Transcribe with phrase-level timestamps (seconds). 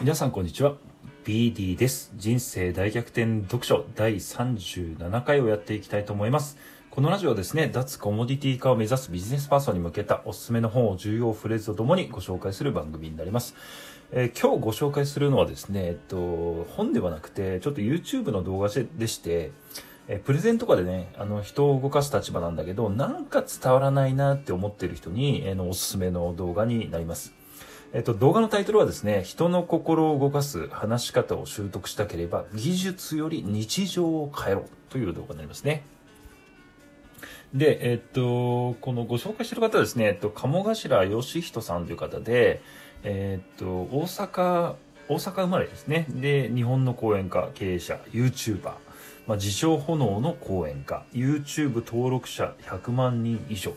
[0.00, 0.74] 皆さんこんにちは。
[1.24, 2.12] BD です。
[2.16, 6.56] 人生大逆転読書第37回をやっていきたいと思います。
[6.90, 13.54] このラジオはですね脱コモディティ化を目指すビジネスパーソンに向けたおすすめの本を重要フレーズとともにご紹介する番組になります。
[14.10, 19.52] えー、今日ご紹介するのはですね、えっと、本ではなくて、ちょっと YouTube の動画でして、
[20.08, 27.32] え、プレゼンとかでね、あの、人を動かす立場なんだけど、なんか伝わらないなって思ってる人に、え、の、おすすめの動画になります。
[27.94, 35.84] えっと、動画のタイトルはですね、人の心を動かす話し方を習得したければ、技術より日常を変えろという動画になりますね。
[37.52, 42.62] で、えっと、このご紹介している方はですね、えっと、鴨頭義人さんという方で、
[43.02, 44.76] えっと、大阪、
[45.08, 46.06] 大阪生まれですね。
[46.08, 48.72] で、日本の講演家、経営者、YouTuber、
[49.26, 53.74] まあ、自称炎の講演家、YouTube 登録者100万人以上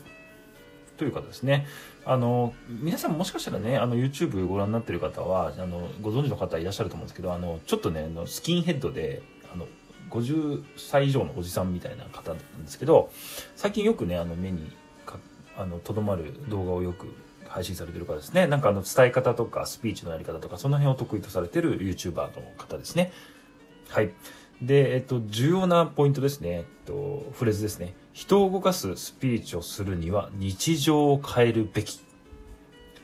[0.96, 1.66] という方ですね。
[2.04, 9.66] あの、皆さんもしかしたらね、あの、YouTube ご覧になってる方は、あの、ご存知の方いらっしゃると思うんですけど、あの、ちょっとね、あのスキンヘッドで、あの、
[10.10, 13.10] 50歳以上のおじさんみたいな方なんですけど、
[13.56, 14.70] 最近よくね、あの、目に
[15.04, 15.18] か、
[15.56, 17.08] あの、とどまる動画をよく
[17.48, 18.46] 配信されてる方ですね。
[18.46, 23.12] なんかあの、伝え方とか、スピーチのやり方とか、その辺を得意とされてる YouTuber の方ですね。
[23.88, 24.12] はい。
[24.62, 26.50] で、えっと、重要なポイントですね。
[26.50, 27.94] えっと、フレーズですね。
[28.12, 32.00] 人を動かすスピーチをするには日常を変えるべき。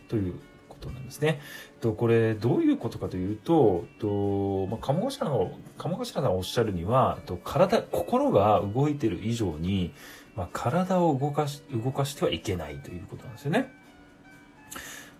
[0.08, 0.34] という
[0.68, 1.40] ことなんですね。
[1.80, 9.92] と、これ、どういうことかというと、と、まあ、鴨頭の、鴨頭さんおっしゃるには、と、体、心が動いてる以上に、
[10.34, 13.72] まあ、体を動かし、動かしてはいけないということなんですよね。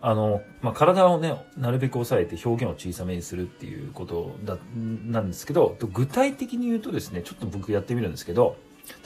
[0.02, 8.56] あの、まあ、体をね、なるべく抑えて表現を小さめにするっていうことだ、なんですけど、具体的に言うとですね、ちょっと僕やってみるんですけど、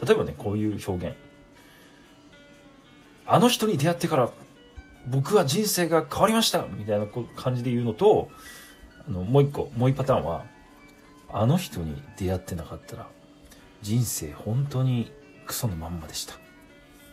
[0.05, 1.16] 例えばね、こういう表現。
[3.27, 4.30] あの人に出会ってから
[5.08, 8.31] 僕は人生が変わりましたみたいな感じで言うのと、
[9.06, 10.44] あの、もう一個、もう一パターンは、
[11.33, 13.08] あの人に出会ってなかったら、
[13.83, 15.12] 人生本当に
[15.47, 16.46] クソのまんまでした。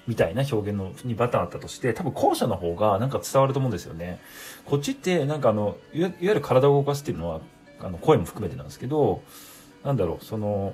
[0.07, 4.19] みたいな表現の2パターあったとして、多分後者の方がなんか伝わると思うんですよね。
[4.65, 7.41] こっちってなんかあの、いわゆる体を動かすっていうのは、
[7.79, 9.21] あの、声も含めてなんですけど、
[9.83, 10.73] なんだろう、その、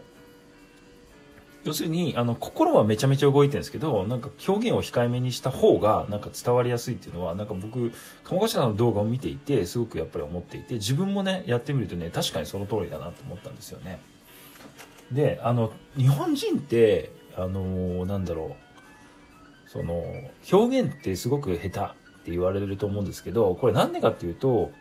[1.66, 7.92] 要するに、あの、心はめちゃめちゃ動いてるんですけど、なんか表現を控えめにした方が、なんか伝わりやすいっていうのは、なんか僕、
[8.24, 14.00] 鴨頭の動画を見ていて、すごくやっぱり思っていて、自分もね、やってみるとね、確かにその通りだなと思ったんですよね。
[15.12, 18.69] で、あの、日本人って、あの、なんだろう、
[19.72, 20.04] その、
[20.52, 21.72] 表現ってすごく下手っ
[22.26, 24.72] て言われると思うんですけど、これなんでかっていうと、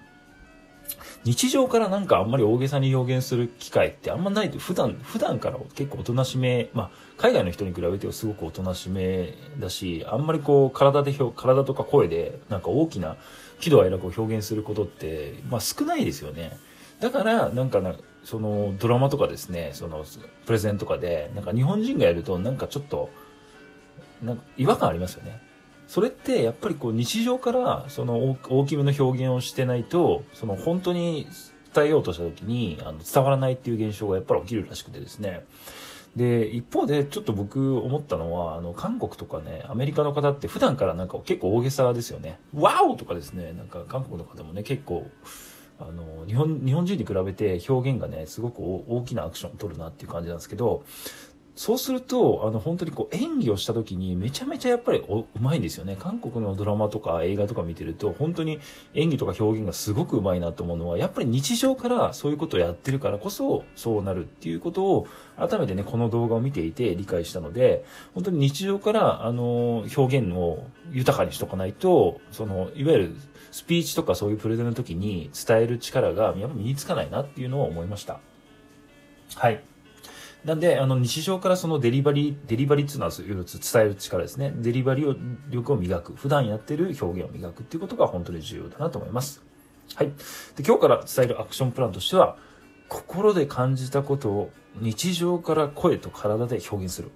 [1.25, 13.17] 日常からなんかあんまり大げさに表現する機会ってあんまないと、普段、普段から結構おとなしめ、まあ、海外の人に比べてはすごくおとなしめだし、あんまりこう、体で表、体とか声で、なんか大きな
[13.61, 16.57] 喜怒哀楽を表現することって、まあ少ないですよね。
[17.01, 17.95] だから、なんかな、
[18.25, 20.07] そのドラマとかですね、その
[20.47, 23.11] プレゼンとかで、なんか日本人がやるとなんかちょっと、
[24.23, 25.41] なんか違和感ありますよね。
[25.87, 31.27] それってやっぱりこう日常からその大きめの表現をしてないと、その本当に
[31.75, 35.45] 伝えようとした時にあの伝わらないっていう現象がやっぱり起きるらしくてですね。
[36.17, 42.41] で、一方でちょっと僕思ったのは、あの、韓国とかね、アメリカの方って普段からなんか結構大げさですよね。
[42.55, 45.07] ワオとかですね、なんか韓国の方もね、結構、
[45.79, 50.83] あの、日本、日本人に比べて表現がね、すごく大きなアクションを取るなっていう感じなんですけど、
[51.59, 55.97] そうすると、あの、本当にこう、演技をした時にめちゃめちゃやっぱりおうまいんですよね。
[55.99, 58.61] 韓国のドラマとか映画とか見てると、本当に
[58.95, 73.17] 演技とか表現がすごくうまいなと思うのは、やっぱり日常からそういうことをやってるからこそ、そうなるっていうことを、改めてね、この動画を見ていて理解したので、本当に日常から、あの、表現を豊かにしとかないと、その、いわゆる
[73.51, 78.21] スピーチとかそういうプレゼンの時に伝える力がやっぱ身につかないなっていうのを思いました。
[79.35, 79.61] はい。
[80.45, 84.53] なんで、あの、日常からそのデリバリー、デリバリーっていうのは伝える力ですね。
[84.57, 85.17] デリバリーを、
[85.51, 86.15] 力を磨く。
[86.15, 89.43] 普段やってる表現を磨くっていうことが本当に重要だなと思います。
[89.95, 90.09] はい。
[90.57, 92.37] で、今日から伝えるアクションプランとしては、
[92.89, 97.11] 心で感じたことを日常から声と体で表現する。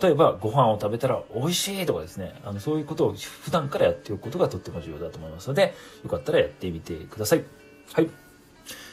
[0.00, 7.44] 例えば、ご飯を食べたら美味しいとかですね、あの、そういうことを普段からやっておくことがとっても重要だと思いますので、よかったらやってみてください。
[7.92, 8.08] はい。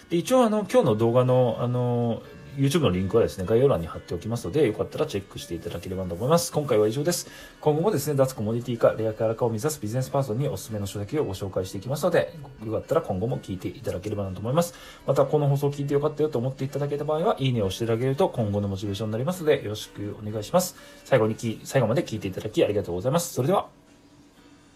[0.09, 2.21] で、一応あの、今日の動画の、あの、
[2.57, 6.51] YouTube のリンクはですね、概要欄に貼っておきますので、よかったらチェックしていただければと思います。
[6.51, 7.29] 今回は以上です。
[7.61, 12.33] 今後もですね、脱コモディティ化、レアキャラ化を目指すビジネスパーソンにおすすめの書籍をご紹介していきますので、
[12.65, 14.73] よかったら今後も聞いていただければなと思います。
[15.07, 20.75] また、この放送を聞いてよかったよと思っていただけた場合は、いいねを押していただけると今後のモチベーションになりますので、よろしくお願いします。
[21.05, 23.33] 最後にき、最後まで聞いていただきありがとうございます。
[23.33, 23.67] それでは、